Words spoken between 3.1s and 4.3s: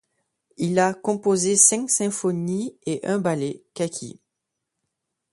ballet, kaki.